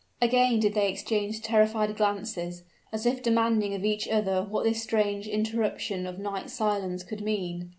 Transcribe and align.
Again 0.19 0.59
did 0.59 0.73
they 0.73 0.89
exchange 0.91 1.43
terrified 1.43 1.95
glances, 1.95 2.63
as 2.91 3.05
if 3.05 3.21
demanding 3.21 3.75
of 3.75 3.85
each 3.85 4.07
other 4.07 4.41
what 4.41 4.63
this 4.63 4.81
strange 4.81 5.27
interruption 5.27 6.07
of 6.07 6.17
night's 6.17 6.53
silence 6.53 7.03
could 7.03 7.21
mean. 7.21 7.69